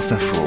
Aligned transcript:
France 0.00 0.12
Info. 0.12 0.44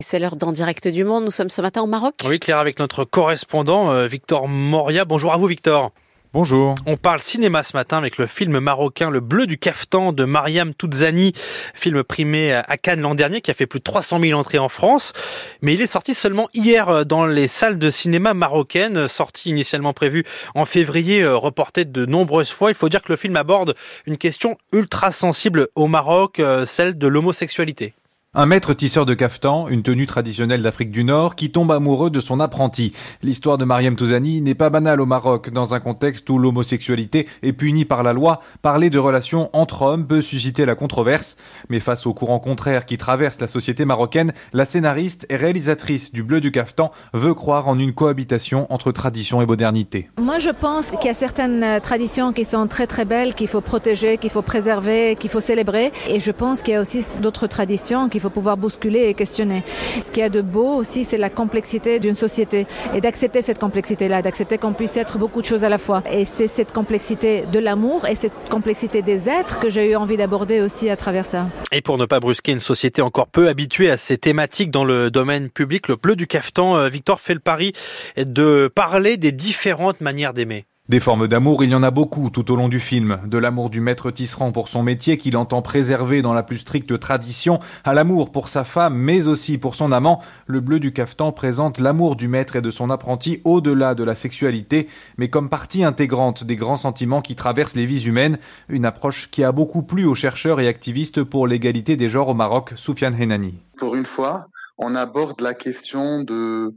C'est 0.00 0.18
l'heure 0.18 0.36
d'en 0.36 0.52
direct 0.52 0.86
du 0.86 1.02
monde. 1.02 1.24
Nous 1.24 1.30
sommes 1.30 1.48
ce 1.48 1.62
matin 1.62 1.80
au 1.80 1.86
Maroc. 1.86 2.14
Oui, 2.26 2.38
Claire, 2.38 2.58
avec 2.58 2.78
notre 2.78 3.06
correspondant 3.06 3.90
euh, 3.90 4.06
Victor 4.06 4.48
Moria. 4.48 5.06
Bonjour 5.06 5.32
à 5.32 5.38
vous, 5.38 5.46
Victor. 5.46 5.92
Bonjour. 6.34 6.74
On 6.84 6.98
parle 6.98 7.22
cinéma 7.22 7.62
ce 7.62 7.74
matin 7.74 7.96
avec 7.96 8.18
le 8.18 8.26
film 8.26 8.58
marocain 8.58 9.08
Le 9.08 9.20
Bleu 9.20 9.46
du 9.46 9.56
Caftan 9.56 10.12
de 10.12 10.24
Mariam 10.24 10.74
Toudzani, 10.74 11.32
film 11.74 12.04
primé 12.04 12.52
à 12.52 12.76
Cannes 12.76 13.00
l'an 13.00 13.14
dernier 13.14 13.40
qui 13.40 13.50
a 13.50 13.54
fait 13.54 13.66
plus 13.66 13.78
de 13.78 13.84
300 13.84 14.20
000 14.20 14.38
entrées 14.38 14.58
en 14.58 14.68
France. 14.68 15.14
Mais 15.62 15.72
il 15.72 15.80
est 15.80 15.86
sorti 15.86 16.12
seulement 16.12 16.50
hier 16.52 16.90
euh, 16.90 17.04
dans 17.04 17.24
les 17.24 17.48
salles 17.48 17.78
de 17.78 17.90
cinéma 17.90 18.34
marocaines, 18.34 19.08
sorti 19.08 19.48
initialement 19.48 19.94
prévu 19.94 20.24
en 20.54 20.66
février, 20.66 21.22
euh, 21.22 21.38
reporté 21.38 21.86
de 21.86 22.04
nombreuses 22.04 22.50
fois. 22.50 22.70
Il 22.70 22.74
faut 22.74 22.90
dire 22.90 23.00
que 23.00 23.10
le 23.10 23.16
film 23.16 23.36
aborde 23.36 23.74
une 24.04 24.18
question 24.18 24.58
ultra 24.70 25.12
sensible 25.12 25.68
au 25.76 25.86
Maroc, 25.86 26.42
celle 26.66 26.98
de 26.98 27.06
l'homosexualité. 27.06 27.94
Un 28.34 28.46
maître 28.46 28.72
tisseur 28.72 29.04
de 29.04 29.12
caftan, 29.12 29.68
une 29.68 29.82
tenue 29.82 30.06
traditionnelle 30.06 30.62
d'Afrique 30.62 30.90
du 30.90 31.04
Nord, 31.04 31.34
qui 31.34 31.50
tombe 31.50 31.70
amoureux 31.70 32.08
de 32.08 32.18
son 32.18 32.40
apprenti. 32.40 32.94
L'histoire 33.22 33.58
de 33.58 33.66
Mariam 33.66 33.94
Touzani 33.94 34.40
n'est 34.40 34.54
pas 34.54 34.70
banale 34.70 35.02
au 35.02 35.04
Maroc, 35.04 35.50
dans 35.50 35.74
un 35.74 35.80
contexte 35.80 36.30
où 36.30 36.38
l'homosexualité 36.38 37.28
est 37.42 37.52
punie 37.52 37.84
par 37.84 38.02
la 38.02 38.14
loi. 38.14 38.40
Parler 38.62 38.88
de 38.88 38.98
relations 38.98 39.50
entre 39.52 39.82
hommes 39.82 40.06
peut 40.06 40.22
susciter 40.22 40.64
la 40.64 40.74
controverse, 40.74 41.36
mais 41.68 41.78
face 41.78 42.06
au 42.06 42.14
courant 42.14 42.38
contraire 42.38 42.86
qui 42.86 42.96
traverse 42.96 43.38
la 43.38 43.48
société 43.48 43.84
marocaine, 43.84 44.32
la 44.54 44.64
scénariste 44.64 45.26
et 45.28 45.36
réalisatrice 45.36 46.10
du 46.10 46.22
Bleu 46.22 46.40
du 46.40 46.52
Caftan 46.52 46.90
veut 47.12 47.34
croire 47.34 47.68
en 47.68 47.78
une 47.78 47.92
cohabitation 47.92 48.66
entre 48.72 48.92
tradition 48.92 49.42
et 49.42 49.46
modernité. 49.46 50.08
Moi, 50.16 50.38
je 50.38 50.48
pense 50.48 50.90
qu'il 50.90 51.04
y 51.04 51.10
a 51.10 51.12
certaines 51.12 51.82
traditions 51.82 52.32
qui 52.32 52.46
sont 52.46 52.66
très 52.66 52.86
très 52.86 53.04
belles, 53.04 53.34
qu'il 53.34 53.48
faut 53.48 53.60
protéger, 53.60 54.16
qu'il 54.16 54.30
faut 54.30 54.40
préserver, 54.40 55.16
qu'il 55.20 55.28
faut 55.28 55.40
célébrer, 55.40 55.92
et 56.08 56.18
je 56.18 56.30
pense 56.30 56.62
qu'il 56.62 56.72
y 56.72 56.76
a 56.78 56.80
aussi 56.80 57.04
d'autres 57.20 57.46
traditions 57.46 58.08
qui 58.08 58.21
faut 58.22 58.30
pouvoir 58.30 58.56
bousculer 58.56 59.08
et 59.08 59.14
questionner. 59.14 59.62
Ce 60.00 60.10
qui 60.10 60.20
est 60.20 60.30
de 60.30 60.40
beau 60.40 60.76
aussi, 60.76 61.04
c'est 61.04 61.18
la 61.18 61.30
complexité 61.30 61.98
d'une 61.98 62.14
société 62.14 62.66
et 62.94 63.00
d'accepter 63.00 63.42
cette 63.42 63.58
complexité-là, 63.58 64.22
d'accepter 64.22 64.58
qu'on 64.58 64.72
puisse 64.72 64.96
être 64.96 65.18
beaucoup 65.18 65.40
de 65.40 65.46
choses 65.46 65.64
à 65.64 65.68
la 65.68 65.78
fois. 65.78 66.02
Et 66.10 66.24
c'est 66.24 66.48
cette 66.48 66.72
complexité 66.72 67.44
de 67.52 67.58
l'amour 67.58 68.06
et 68.06 68.14
cette 68.14 68.32
complexité 68.50 69.02
des 69.02 69.28
êtres 69.28 69.60
que 69.60 69.68
j'ai 69.68 69.90
eu 69.90 69.96
envie 69.96 70.16
d'aborder 70.16 70.60
aussi 70.60 70.88
à 70.88 70.96
travers 70.96 71.26
ça. 71.26 71.48
Et 71.72 71.80
pour 71.80 71.98
ne 71.98 72.06
pas 72.06 72.20
brusquer 72.20 72.52
une 72.52 72.60
société 72.60 73.02
encore 73.02 73.28
peu 73.28 73.48
habituée 73.48 73.90
à 73.90 73.96
ces 73.96 74.18
thématiques 74.18 74.70
dans 74.70 74.84
le 74.84 75.10
domaine 75.10 75.50
public, 75.50 75.88
le 75.88 75.96
bleu 75.96 76.16
du 76.16 76.26
caftan, 76.26 76.76
euh, 76.76 76.88
Victor 76.88 77.20
fait 77.20 77.34
le 77.34 77.40
pari 77.40 77.72
de 78.16 78.70
parler 78.74 79.16
des 79.16 79.32
différentes 79.32 80.00
manières 80.00 80.34
d'aimer. 80.34 80.64
Des 80.88 81.00
formes 81.00 81.26
d'amour, 81.26 81.64
il 81.64 81.70
y 81.70 81.74
en 81.74 81.82
a 81.82 81.90
beaucoup 81.90 82.28
tout 82.28 82.50
au 82.50 82.56
long 82.56 82.68
du 82.68 82.78
film. 82.78 83.20
De 83.24 83.38
l'amour 83.38 83.70
du 83.70 83.80
maître 83.80 84.10
tisserand 84.10 84.52
pour 84.52 84.68
son 84.68 84.82
métier 84.82 85.16
qu'il 85.16 85.38
entend 85.38 85.62
préserver 85.62 86.20
dans 86.20 86.34
la 86.34 86.42
plus 86.42 86.58
stricte 86.58 86.98
tradition, 87.00 87.60
à 87.84 87.94
l'amour 87.94 88.30
pour 88.30 88.48
sa 88.48 88.62
femme, 88.62 88.94
mais 88.94 89.26
aussi 89.26 89.56
pour 89.56 89.74
son 89.74 89.90
amant. 89.90 90.20
Le 90.46 90.60
bleu 90.60 90.80
du 90.80 90.92
caftan 90.92 91.32
présente 91.32 91.78
l'amour 91.78 92.14
du 92.14 92.28
maître 92.28 92.56
et 92.56 92.60
de 92.60 92.70
son 92.70 92.90
apprenti 92.90 93.40
au-delà 93.44 93.94
de 93.94 94.04
la 94.04 94.14
sexualité, 94.14 94.86
mais 95.16 95.30
comme 95.30 95.48
partie 95.48 95.82
intégrante 95.82 96.44
des 96.44 96.56
grands 96.56 96.76
sentiments 96.76 97.22
qui 97.22 97.36
traversent 97.36 97.76
les 97.76 97.86
vies 97.86 98.04
humaines. 98.06 98.36
Une 98.68 98.84
approche 98.84 99.30
qui 99.30 99.44
a 99.44 99.52
beaucoup 99.52 99.82
plu 99.82 100.04
aux 100.04 100.14
chercheurs 100.14 100.60
et 100.60 100.68
activistes 100.68 101.22
pour 101.22 101.46
l'égalité 101.46 101.96
des 101.96 102.10
genres 102.10 102.28
au 102.28 102.34
Maroc, 102.34 102.74
Soufiane 102.76 103.18
Henani. 103.18 103.54
Pour 103.78 103.94
une 103.94 104.04
fois, 104.04 104.48
on 104.78 104.94
aborde 104.94 105.40
la 105.40 105.54
question 105.54 106.22
de 106.24 106.74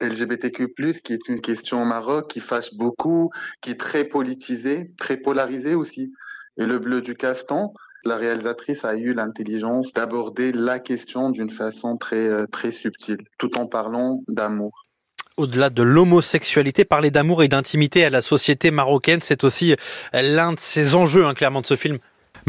LGBTQ+, 0.00 0.66
qui 1.02 1.12
est 1.12 1.28
une 1.28 1.40
question 1.40 1.82
au 1.82 1.84
Maroc 1.84 2.28
qui 2.28 2.40
fâche 2.40 2.74
beaucoup, 2.74 3.30
qui 3.60 3.70
est 3.70 3.80
très 3.80 4.04
politisée, 4.04 4.90
très 4.98 5.16
polarisée 5.16 5.74
aussi. 5.74 6.12
Et 6.58 6.66
le 6.66 6.78
bleu 6.78 7.02
du 7.02 7.14
caftan, 7.14 7.72
la 8.04 8.16
réalisatrice 8.16 8.84
a 8.84 8.94
eu 8.94 9.12
l'intelligence 9.12 9.92
d'aborder 9.92 10.52
la 10.52 10.78
question 10.78 11.30
d'une 11.30 11.50
façon 11.50 11.96
très, 11.96 12.28
euh, 12.28 12.46
très 12.46 12.70
subtile, 12.70 13.18
tout 13.38 13.58
en 13.58 13.66
parlant 13.66 14.22
d'amour 14.28 14.86
au-delà 15.36 15.70
de 15.70 15.82
l'homosexualité, 15.82 16.84
parler 16.84 17.10
d'amour 17.10 17.42
et 17.42 17.48
d'intimité 17.48 18.04
à 18.04 18.10
la 18.10 18.22
société 18.22 18.70
marocaine, 18.70 19.20
c'est 19.22 19.44
aussi 19.44 19.76
l'un 20.12 20.52
de 20.54 20.60
ces 20.60 20.94
enjeux, 20.94 21.26
hein, 21.26 21.34
clairement, 21.34 21.60
de 21.60 21.66
ce 21.66 21.76
film. 21.76 21.98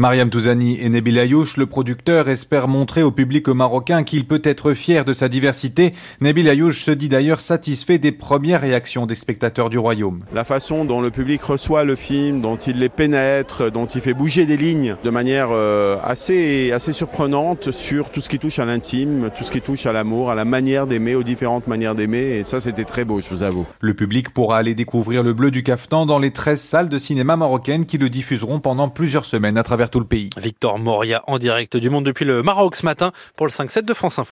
Mariam 0.00 0.30
Touzani 0.30 0.78
et 0.80 0.88
Nabil 0.90 1.18
Ayouch, 1.18 1.56
le 1.56 1.66
producteur, 1.66 2.28
espèrent 2.28 2.68
montrer 2.68 3.02
au 3.02 3.10
public 3.10 3.48
marocain 3.48 4.04
qu'il 4.04 4.28
peut 4.28 4.40
être 4.44 4.72
fier 4.72 5.04
de 5.04 5.12
sa 5.12 5.28
diversité. 5.28 5.92
Nabil 6.20 6.48
Ayouch 6.48 6.84
se 6.84 6.92
dit 6.92 7.08
d'ailleurs 7.08 7.40
satisfait 7.40 7.98
des 7.98 8.12
premières 8.12 8.60
réactions 8.60 9.06
des 9.06 9.16
spectateurs 9.16 9.70
du 9.70 9.78
royaume. 9.78 10.20
La 10.32 10.44
façon 10.44 10.84
dont 10.84 11.00
le 11.00 11.10
public 11.10 11.42
reçoit 11.42 11.82
le 11.82 11.96
film, 11.96 12.40
dont 12.40 12.54
il 12.54 12.78
les 12.78 12.88
pénètre, 12.88 13.72
dont 13.72 13.86
il 13.86 14.00
fait 14.00 14.14
bouger 14.14 14.46
des 14.46 14.56
lignes 14.56 14.94
de 15.02 15.10
manière 15.10 15.48
euh, 15.50 15.96
assez, 16.04 16.70
assez 16.70 16.92
surprenante 16.92 17.72
sur 17.72 18.10
tout 18.10 18.20
ce 18.20 18.28
qui 18.28 18.38
touche 18.38 18.60
à 18.60 18.64
l'intime, 18.66 19.30
tout 19.36 19.42
ce 19.42 19.50
qui 19.50 19.60
touche 19.60 19.84
à 19.84 19.92
l'amour, 19.92 20.30
à 20.30 20.36
la 20.36 20.44
manière 20.44 20.86
d'aimer, 20.86 21.16
aux 21.16 21.24
différentes 21.24 21.66
manières 21.66 21.96
d'aimer. 21.96 22.38
Et 22.38 22.44
ça, 22.44 22.60
c'était 22.60 22.84
très 22.84 23.04
beau, 23.04 23.20
je 23.20 23.30
vous 23.30 23.42
avoue. 23.42 23.66
Le 23.80 23.94
public 23.94 24.30
pourra 24.32 24.58
aller 24.58 24.76
découvrir 24.76 25.24
le 25.24 25.32
bleu 25.32 25.50
du 25.50 25.64
caftan 25.64 26.06
dans 26.06 26.20
les 26.20 26.30
13 26.30 26.60
salles 26.60 26.88
de 26.88 26.98
cinéma 26.98 27.36
marocaines 27.36 27.84
qui 27.84 27.98
le 27.98 28.08
diffuseront 28.08 28.60
pendant 28.60 28.88
plusieurs 28.88 29.24
semaines 29.24 29.56
à 29.56 29.64
travers 29.64 29.87
tout 29.88 30.00
le 30.00 30.06
pays. 30.06 30.30
Victor 30.36 30.78
Moria 30.78 31.22
en 31.26 31.38
direct 31.38 31.76
du 31.76 31.90
monde 31.90 32.04
depuis 32.04 32.24
le 32.24 32.42
Maroc 32.42 32.76
ce 32.76 32.84
matin 32.84 33.12
pour 33.36 33.46
le 33.46 33.52
5-7 33.52 33.82
de 33.82 33.94
France 33.94 34.18
Info. 34.18 34.26